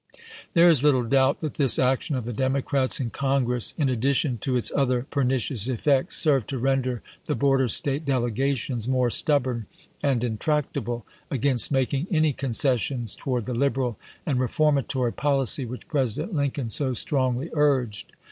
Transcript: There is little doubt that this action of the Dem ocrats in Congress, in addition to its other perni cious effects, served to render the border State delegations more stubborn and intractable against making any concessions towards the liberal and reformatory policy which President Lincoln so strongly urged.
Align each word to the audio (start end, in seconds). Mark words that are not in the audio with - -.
There 0.53 0.67
is 0.67 0.81
little 0.81 1.03
doubt 1.03 1.41
that 1.41 1.53
this 1.59 1.77
action 1.77 2.15
of 2.15 2.25
the 2.25 2.33
Dem 2.33 2.55
ocrats 2.55 2.99
in 2.99 3.11
Congress, 3.11 3.71
in 3.77 3.87
addition 3.87 4.39
to 4.39 4.55
its 4.55 4.71
other 4.75 5.03
perni 5.11 5.39
cious 5.39 5.67
effects, 5.67 6.15
served 6.17 6.47
to 6.47 6.57
render 6.57 7.03
the 7.27 7.35
border 7.35 7.67
State 7.67 8.03
delegations 8.03 8.87
more 8.87 9.11
stubborn 9.11 9.67
and 10.01 10.23
intractable 10.23 11.05
against 11.29 11.71
making 11.71 12.07
any 12.09 12.33
concessions 12.33 13.13
towards 13.15 13.45
the 13.45 13.53
liberal 13.53 13.99
and 14.25 14.39
reformatory 14.39 15.13
policy 15.13 15.65
which 15.65 15.87
President 15.87 16.33
Lincoln 16.33 16.71
so 16.71 16.95
strongly 16.95 17.51
urged. 17.53 18.11